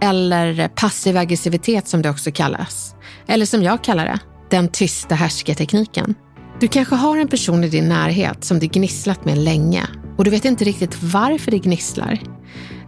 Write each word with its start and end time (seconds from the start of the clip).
eller 0.00 0.68
passiv 0.68 1.16
aggressivitet 1.16 1.88
som 1.88 2.02
det 2.02 2.10
också 2.10 2.30
kallas. 2.30 2.94
Eller 3.26 3.46
som 3.46 3.62
jag 3.62 3.84
kallar 3.84 4.04
det, 4.04 4.18
den 4.50 4.68
tysta 4.68 5.14
härskartekniken. 5.14 6.14
Du 6.60 6.68
kanske 6.68 6.94
har 6.94 7.16
en 7.16 7.28
person 7.28 7.64
i 7.64 7.68
din 7.68 7.88
närhet 7.88 8.44
som 8.44 8.58
du 8.58 8.66
gnisslat 8.66 9.24
med 9.24 9.38
länge 9.38 9.86
och 10.16 10.24
du 10.24 10.30
vet 10.30 10.44
inte 10.44 10.64
riktigt 10.64 11.02
varför 11.02 11.50
det 11.50 11.58
gnisslar. 11.58 12.20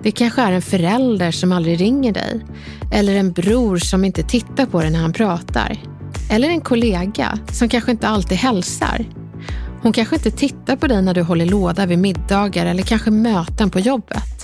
Det 0.03 0.11
kanske 0.11 0.43
är 0.43 0.53
en 0.53 0.63
förälder 0.63 1.31
som 1.31 1.53
aldrig 1.53 1.81
ringer 1.81 2.13
dig 2.13 2.47
eller 2.93 3.15
en 3.15 3.33
bror 3.33 3.77
som 3.77 4.05
inte 4.05 4.23
tittar 4.23 4.67
på 4.67 4.81
dig 4.81 4.91
när 4.91 4.99
han 4.99 5.13
pratar. 5.13 5.77
Eller 6.31 6.49
en 6.49 6.61
kollega 6.61 7.39
som 7.53 7.69
kanske 7.69 7.91
inte 7.91 8.09
alltid 8.09 8.39
hälsar. 8.39 9.07
Hon 9.83 9.93
kanske 9.93 10.17
inte 10.17 10.31
tittar 10.31 10.77
på 10.77 10.87
dig 10.87 11.03
när 11.03 11.15
du 11.15 11.23
håller 11.23 11.47
låda 11.47 11.87
vid 11.87 11.99
middagar 11.99 12.67
eller 12.67 12.83
kanske 12.83 13.11
möten 13.11 13.71
på 13.71 13.81
jobbet. 13.81 14.40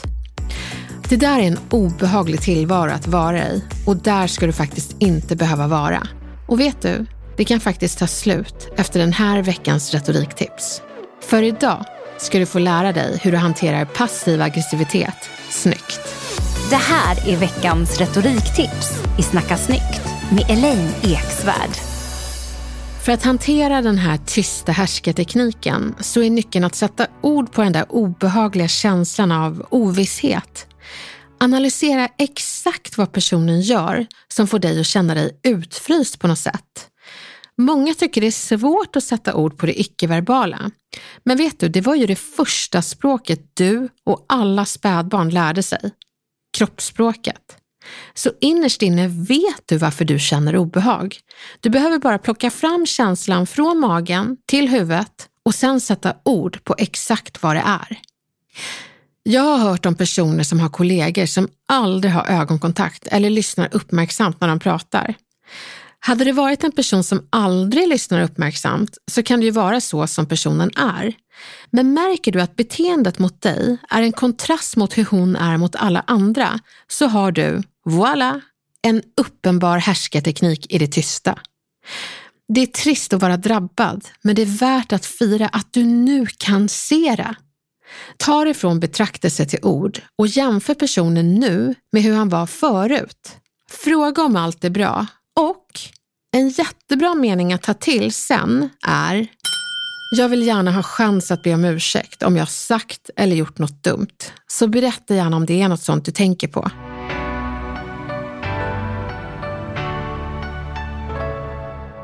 Det 1.08 1.16
där 1.16 1.38
är 1.38 1.42
en 1.42 1.58
obehaglig 1.70 2.40
tillvaro 2.40 2.90
att 2.90 3.06
vara 3.06 3.38
i 3.38 3.64
och 3.86 3.96
där 3.96 4.26
ska 4.26 4.46
du 4.46 4.52
faktiskt 4.52 4.96
inte 4.98 5.36
behöva 5.36 5.66
vara. 5.66 6.08
Och 6.48 6.60
vet 6.60 6.82
du, 6.82 7.06
det 7.36 7.44
kan 7.44 7.60
faktiskt 7.60 7.98
ta 7.98 8.06
slut 8.06 8.68
efter 8.76 9.00
den 9.00 9.12
här 9.12 9.42
veckans 9.42 9.94
retoriktips. 9.94 10.82
För 11.22 11.42
idag 11.42 11.84
ska 12.18 12.38
du 12.38 12.46
få 12.46 12.58
lära 12.58 12.92
dig 12.92 13.20
hur 13.22 13.32
du 13.32 13.38
hanterar 13.38 13.84
passiv 13.84 14.42
aggressivitet 14.42 15.30
snyggt. 15.50 16.00
Det 16.70 16.76
här 16.76 17.28
är 17.28 17.36
veckans 17.36 17.98
retoriktips 17.98 19.02
i 19.18 19.22
Snacka 19.22 19.56
snyggt 19.56 20.02
med 20.30 20.50
Elaine 20.50 20.92
Eksvärd. 21.02 21.70
För 23.04 23.12
att 23.12 23.24
hantera 23.24 23.82
den 23.82 23.98
här 23.98 24.18
tysta 24.26 24.72
härskartekniken 24.72 25.94
så 26.00 26.22
är 26.22 26.30
nyckeln 26.30 26.64
att 26.64 26.74
sätta 26.74 27.06
ord 27.20 27.52
på 27.52 27.62
den 27.62 27.72
där 27.72 27.84
obehagliga 27.88 28.68
känslan 28.68 29.32
av 29.32 29.66
ovisshet. 29.70 30.66
Analysera 31.40 32.08
exakt 32.18 32.98
vad 32.98 33.12
personen 33.12 33.60
gör 33.60 34.06
som 34.28 34.46
får 34.46 34.58
dig 34.58 34.80
att 34.80 34.86
känna 34.86 35.14
dig 35.14 35.40
utfryst 35.42 36.18
på 36.18 36.26
något 36.28 36.38
sätt. 36.38 36.90
Många 37.58 37.94
tycker 37.94 38.20
det 38.20 38.26
är 38.26 38.30
svårt 38.30 38.96
att 38.96 39.04
sätta 39.04 39.34
ord 39.34 39.58
på 39.58 39.66
det 39.66 39.80
icke-verbala. 39.80 40.70
Men 41.24 41.36
vet 41.36 41.60
du, 41.60 41.68
det 41.68 41.80
var 41.80 41.94
ju 41.94 42.06
det 42.06 42.16
första 42.16 42.82
språket 42.82 43.40
du 43.54 43.88
och 44.06 44.24
alla 44.28 44.64
spädbarn 44.64 45.30
lärde 45.30 45.62
sig. 45.62 45.90
Kroppsspråket. 46.58 47.56
Så 48.14 48.32
innerst 48.40 48.82
inne 48.82 49.08
vet 49.08 49.62
du 49.66 49.76
varför 49.76 50.04
du 50.04 50.18
känner 50.18 50.56
obehag. 50.56 51.18
Du 51.60 51.70
behöver 51.70 51.98
bara 51.98 52.18
plocka 52.18 52.50
fram 52.50 52.86
känslan 52.86 53.46
från 53.46 53.78
magen 53.80 54.36
till 54.46 54.68
huvudet 54.68 55.28
och 55.44 55.54
sen 55.54 55.80
sätta 55.80 56.14
ord 56.24 56.64
på 56.64 56.74
exakt 56.78 57.42
vad 57.42 57.56
det 57.56 57.62
är. 57.66 57.98
Jag 59.28 59.42
har 59.42 59.58
hört 59.58 59.86
om 59.86 59.94
personer 59.94 60.44
som 60.44 60.60
har 60.60 60.68
kollegor 60.68 61.26
som 61.26 61.48
aldrig 61.68 62.12
har 62.12 62.26
ögonkontakt 62.26 63.06
eller 63.06 63.30
lyssnar 63.30 63.68
uppmärksamt 63.72 64.40
när 64.40 64.48
de 64.48 64.58
pratar. 64.58 65.14
Hade 66.00 66.24
det 66.24 66.32
varit 66.32 66.64
en 66.64 66.72
person 66.72 67.04
som 67.04 67.26
aldrig 67.30 67.88
lyssnar 67.88 68.22
uppmärksamt 68.22 68.98
så 69.10 69.22
kan 69.22 69.40
det 69.40 69.46
ju 69.46 69.50
vara 69.52 69.80
så 69.80 70.06
som 70.06 70.26
personen 70.26 70.70
är. 70.76 71.14
Men 71.70 71.94
märker 71.94 72.32
du 72.32 72.40
att 72.40 72.56
beteendet 72.56 73.18
mot 73.18 73.42
dig 73.42 73.76
är 73.90 74.02
en 74.02 74.12
kontrast 74.12 74.76
mot 74.76 74.98
hur 74.98 75.04
hon 75.04 75.36
är 75.36 75.56
mot 75.56 75.76
alla 75.76 76.04
andra 76.06 76.58
så 76.88 77.06
har 77.06 77.32
du, 77.32 77.62
voilà, 77.84 78.40
en 78.82 79.02
uppenbar 79.20 79.78
härskarteknik 79.78 80.72
i 80.72 80.78
det 80.78 80.92
tysta. 80.92 81.38
Det 82.48 82.60
är 82.60 82.66
trist 82.66 83.12
att 83.12 83.22
vara 83.22 83.36
drabbad, 83.36 84.04
men 84.22 84.34
det 84.34 84.42
är 84.42 84.58
värt 84.58 84.92
att 84.92 85.06
fira 85.06 85.48
att 85.48 85.72
du 85.72 85.84
nu 85.84 86.26
kan 86.38 86.68
se 86.68 87.14
det. 87.16 87.34
Ta 88.16 88.44
det 88.44 88.54
från 88.54 88.80
betraktelse 88.80 89.46
till 89.46 89.58
ord 89.62 90.00
och 90.18 90.26
jämför 90.26 90.74
personen 90.74 91.34
nu 91.34 91.74
med 91.92 92.02
hur 92.02 92.14
han 92.14 92.28
var 92.28 92.46
förut. 92.46 93.36
Fråga 93.70 94.22
om 94.22 94.36
allt 94.36 94.64
är 94.64 94.70
bra 94.70 95.06
och 95.40 95.80
en 96.36 96.48
jättebra 96.48 97.14
mening 97.14 97.52
att 97.52 97.62
ta 97.62 97.74
till 97.74 98.12
sen 98.12 98.68
är 98.86 99.28
jag 100.10 100.28
vill 100.28 100.46
gärna 100.46 100.70
ha 100.70 100.82
chans 100.82 101.30
att 101.30 101.42
be 101.42 101.54
om 101.54 101.64
ursäkt 101.64 102.22
om 102.22 102.36
jag 102.36 102.48
sagt 102.48 103.10
eller 103.16 103.36
gjort 103.36 103.58
något 103.58 103.82
dumt. 103.82 104.16
Så 104.46 104.68
berätta 104.68 105.14
gärna 105.14 105.36
om 105.36 105.46
det 105.46 105.62
är 105.62 105.68
något 105.68 105.82
sånt 105.82 106.04
du 106.04 106.12
tänker 106.12 106.48
på. 106.48 106.70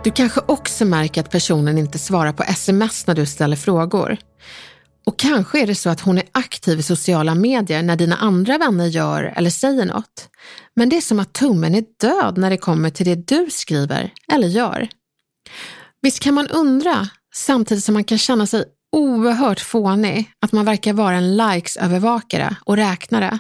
Du 0.05 0.11
kanske 0.11 0.41
också 0.47 0.85
märker 0.85 1.21
att 1.21 1.31
personen 1.31 1.79
inte 1.79 1.99
svarar 1.99 2.33
på 2.33 2.43
sms 2.43 3.07
när 3.07 3.15
du 3.15 3.27
ställer 3.27 3.57
frågor. 3.57 4.17
Och 5.05 5.19
kanske 5.19 5.63
är 5.63 5.67
det 5.67 5.75
så 5.75 5.91
att 5.91 6.01
hon 6.01 6.19
är 6.19 6.25
aktiv 6.33 6.79
i 6.79 6.83
sociala 6.83 7.35
medier 7.35 7.83
när 7.83 7.97
dina 7.97 8.17
andra 8.17 8.59
vänner 8.59 8.87
gör 8.87 9.33
eller 9.37 9.51
säger 9.51 9.85
något. 9.85 10.29
Men 10.77 10.89
det 10.89 10.97
är 10.97 11.01
som 11.01 11.21
att 11.21 11.33
tummen 11.33 11.75
är 11.75 11.85
död 12.01 12.39
när 12.39 12.51
det 12.51 12.57
kommer 12.57 12.91
till 12.91 13.07
det 13.07 13.29
du 13.29 13.51
skriver 13.51 14.13
eller 14.33 14.49
gör. 14.49 14.89
Visst 16.03 16.21
kan 16.21 16.35
man 16.35 16.49
undra, 16.49 17.09
samtidigt 17.35 17.85
som 17.85 17.95
man 17.95 18.05
kan 18.05 18.19
känna 18.19 18.47
sig 18.47 18.65
oerhört 18.93 19.61
fånig, 19.61 20.31
att 20.41 20.53
man 20.53 20.65
verkar 20.65 20.93
vara 20.93 21.17
en 21.17 21.37
likes-övervakare 21.37 22.57
och 22.65 22.77
räknare. 22.77 23.39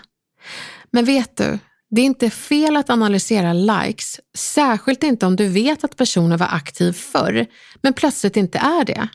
Men 0.91 1.05
vet 1.05 1.37
du, 1.37 1.59
det 1.91 2.00
är 2.00 2.05
inte 2.05 2.31
fel 2.31 2.77
att 2.77 2.91
analysera 2.91 3.53
likes, 3.53 4.21
särskilt 4.39 5.03
inte 5.03 5.27
om 5.27 5.37
du 5.37 5.49
vet 5.49 5.84
att 5.84 5.97
personen 5.97 6.39
var 6.39 6.49
aktiv 6.50 6.93
förr, 6.93 7.47
men 7.83 7.93
plötsligt 7.93 8.37
inte 8.37 8.59
är 8.59 8.84
det. 8.84 9.09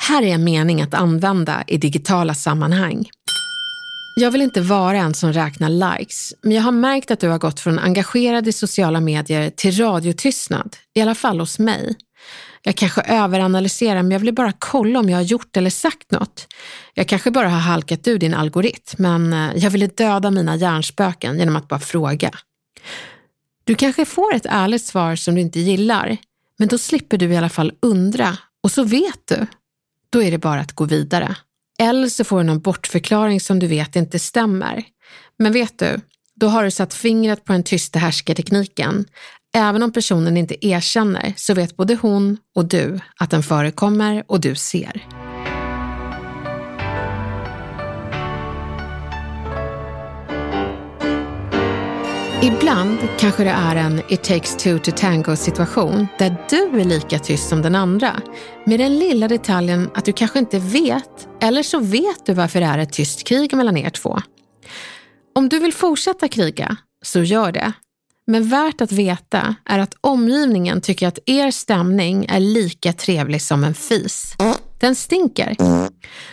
Här 0.00 0.22
är 0.22 0.34
en 0.34 0.44
mening 0.44 0.82
att 0.82 0.94
använda 0.94 1.64
i 1.66 1.76
digitala 1.78 2.34
sammanhang. 2.34 3.08
Jag 4.16 4.30
vill 4.30 4.42
inte 4.42 4.60
vara 4.60 4.98
en 4.98 5.14
som 5.14 5.32
räknar 5.32 5.98
likes, 5.98 6.34
men 6.42 6.52
jag 6.52 6.62
har 6.62 6.72
märkt 6.72 7.10
att 7.10 7.20
du 7.20 7.28
har 7.28 7.38
gått 7.38 7.60
från 7.60 7.78
engagerad 7.78 8.48
i 8.48 8.52
sociala 8.52 9.00
medier 9.00 9.50
till 9.50 9.78
radiotystnad, 9.78 10.76
i 10.94 11.00
alla 11.00 11.14
fall 11.14 11.40
hos 11.40 11.58
mig. 11.58 11.96
Jag 12.62 12.74
kanske 12.74 13.00
överanalyserar, 13.00 14.02
men 14.02 14.10
jag 14.10 14.18
vill 14.18 14.34
bara 14.34 14.52
kolla 14.58 14.98
om 14.98 15.08
jag 15.08 15.16
har 15.18 15.22
gjort 15.22 15.56
eller 15.56 15.70
sagt 15.70 16.10
något. 16.10 16.46
Jag 16.94 17.08
kanske 17.08 17.30
bara 17.30 17.48
har 17.48 17.60
halkat 17.60 18.08
ur 18.08 18.18
din 18.18 18.34
algoritm, 18.34 18.94
men 18.98 19.32
eh, 19.32 19.50
jag 19.56 19.70
ville 19.70 19.86
döda 19.86 20.30
mina 20.30 20.56
hjärnspöken 20.56 21.38
genom 21.38 21.56
att 21.56 21.68
bara 21.68 21.80
fråga. 21.80 22.30
Du 23.64 23.74
kanske 23.74 24.04
får 24.04 24.34
ett 24.34 24.46
ärligt 24.48 24.84
svar 24.84 25.16
som 25.16 25.34
du 25.34 25.40
inte 25.40 25.60
gillar, 25.60 26.16
men 26.58 26.68
då 26.68 26.78
slipper 26.78 27.18
du 27.18 27.32
i 27.32 27.36
alla 27.36 27.48
fall 27.48 27.72
undra 27.82 28.36
och 28.62 28.70
så 28.70 28.84
vet 28.84 29.26
du 29.28 29.46
då 30.10 30.22
är 30.22 30.30
det 30.30 30.38
bara 30.38 30.60
att 30.60 30.72
gå 30.72 30.84
vidare. 30.84 31.36
Eller 31.80 32.08
så 32.08 32.24
får 32.24 32.38
du 32.38 32.44
någon 32.44 32.60
bortförklaring 32.60 33.40
som 33.40 33.58
du 33.58 33.66
vet 33.66 33.96
inte 33.96 34.18
stämmer. 34.18 34.84
Men 35.38 35.52
vet 35.52 35.78
du, 35.78 36.00
då 36.34 36.46
har 36.46 36.64
du 36.64 36.70
satt 36.70 36.94
fingret 36.94 37.44
på 37.44 37.52
den 37.52 37.62
tysta 37.62 37.98
härskartekniken. 37.98 39.04
Även 39.54 39.82
om 39.82 39.92
personen 39.92 40.36
inte 40.36 40.66
erkänner 40.66 41.32
så 41.36 41.54
vet 41.54 41.76
både 41.76 41.94
hon 41.94 42.38
och 42.54 42.64
du 42.64 43.00
att 43.20 43.30
den 43.30 43.42
förekommer 43.42 44.24
och 44.26 44.40
du 44.40 44.54
ser. 44.54 45.06
Ibland 52.42 52.97
kanske 53.18 53.44
det 53.44 53.50
är 53.50 53.76
en 53.76 54.02
it 54.08 54.24
takes 54.24 54.56
two 54.56 54.78
to 54.78 54.90
tango 54.96 55.36
situation 55.36 56.08
där 56.18 56.36
du 56.50 56.80
är 56.80 56.84
lika 56.84 57.18
tyst 57.18 57.48
som 57.48 57.62
den 57.62 57.74
andra. 57.74 58.20
Med 58.64 58.80
den 58.80 58.98
lilla 58.98 59.28
detaljen 59.28 59.90
att 59.94 60.04
du 60.04 60.12
kanske 60.12 60.38
inte 60.38 60.58
vet, 60.58 61.28
eller 61.40 61.62
så 61.62 61.80
vet 61.80 62.26
du 62.26 62.34
varför 62.34 62.60
det 62.60 62.66
är 62.66 62.78
ett 62.78 62.92
tyst 62.92 63.24
krig 63.24 63.56
mellan 63.56 63.76
er 63.76 63.90
två. 63.90 64.18
Om 65.34 65.48
du 65.48 65.58
vill 65.58 65.72
fortsätta 65.72 66.28
kriga, 66.28 66.76
så 67.02 67.22
gör 67.22 67.52
det. 67.52 67.72
Men 68.26 68.48
värt 68.48 68.80
att 68.80 68.92
veta 68.92 69.54
är 69.64 69.78
att 69.78 69.94
omgivningen 70.00 70.80
tycker 70.80 71.08
att 71.08 71.18
er 71.26 71.50
stämning 71.50 72.26
är 72.28 72.40
lika 72.40 72.92
trevlig 72.92 73.42
som 73.42 73.64
en 73.64 73.74
fis. 73.74 74.34
Den 74.80 74.94
stinker. 74.94 75.56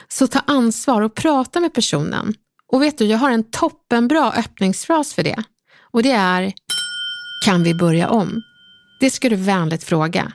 Så 0.07 0.27
ta 0.27 0.39
ansvar 0.39 1.01
och 1.01 1.15
prata 1.15 1.59
med 1.59 1.73
personen. 1.73 2.33
Och 2.71 2.81
vet 2.81 2.97
du, 2.97 3.05
jag 3.05 3.17
har 3.17 3.31
en 3.31 3.51
toppenbra 3.51 4.31
öppningsfras 4.31 5.13
för 5.13 5.23
det. 5.23 5.43
Och 5.95 6.03
det 6.03 6.11
är, 6.11 6.53
kan 7.43 7.63
vi 7.63 7.73
börja 7.73 8.09
om? 8.09 8.41
Det 8.99 9.09
ska 9.09 9.29
du 9.29 9.35
vänligt 9.35 9.83
fråga. 9.83 10.31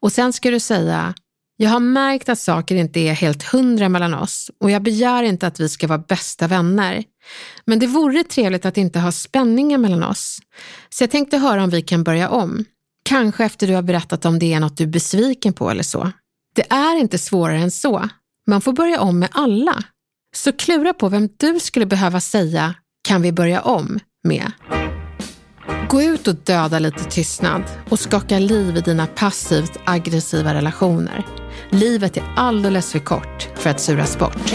Och 0.00 0.12
sen 0.12 0.32
ska 0.32 0.50
du 0.50 0.60
säga, 0.60 1.14
jag 1.56 1.70
har 1.70 1.80
märkt 1.80 2.28
att 2.28 2.38
saker 2.38 2.76
inte 2.76 3.00
är 3.00 3.12
helt 3.12 3.42
hundra 3.42 3.88
mellan 3.88 4.14
oss 4.14 4.50
och 4.60 4.70
jag 4.70 4.82
begär 4.82 5.22
inte 5.22 5.46
att 5.46 5.60
vi 5.60 5.68
ska 5.68 5.86
vara 5.86 5.98
bästa 5.98 6.46
vänner. 6.46 7.04
Men 7.64 7.78
det 7.78 7.86
vore 7.86 8.24
trevligt 8.24 8.66
att 8.66 8.76
inte 8.76 8.98
ha 8.98 9.12
spänningar 9.12 9.78
mellan 9.78 10.02
oss. 10.02 10.38
Så 10.88 11.02
jag 11.02 11.10
tänkte 11.10 11.38
höra 11.38 11.64
om 11.64 11.70
vi 11.70 11.82
kan 11.82 12.04
börja 12.04 12.28
om. 12.28 12.64
Kanske 13.04 13.44
efter 13.44 13.66
du 13.66 13.74
har 13.74 13.82
berättat 13.82 14.24
om 14.24 14.38
det 14.38 14.54
är 14.54 14.60
något 14.60 14.76
du 14.76 14.84
är 14.84 14.88
besviken 14.88 15.52
på 15.52 15.70
eller 15.70 15.82
så. 15.82 16.12
Det 16.54 16.72
är 16.72 16.96
inte 16.96 17.18
svårare 17.18 17.58
än 17.58 17.70
så. 17.70 18.08
Man 18.46 18.60
får 18.60 18.72
börja 18.72 19.00
om 19.00 19.18
med 19.18 19.28
alla. 19.32 19.84
Så 20.36 20.52
klura 20.52 20.94
på 20.94 21.08
vem 21.08 21.28
du 21.36 21.60
skulle 21.60 21.86
behöva 21.86 22.20
säga 22.20 22.74
kan 23.08 23.22
vi 23.22 23.32
börja 23.32 23.60
om 23.60 24.00
med. 24.24 24.52
Gå 25.90 26.02
ut 26.02 26.28
och 26.28 26.34
döda 26.34 26.78
lite 26.78 27.04
tystnad 27.04 27.62
och 27.88 27.98
skaka 27.98 28.38
liv 28.38 28.76
i 28.76 28.80
dina 28.80 29.06
passivt 29.06 29.72
aggressiva 29.84 30.54
relationer. 30.54 31.26
Livet 31.70 32.16
är 32.16 32.24
alldeles 32.36 32.92
för 32.92 32.98
kort 32.98 33.48
för 33.54 33.70
att 33.70 33.80
suras 33.80 34.18
bort. 34.18 34.54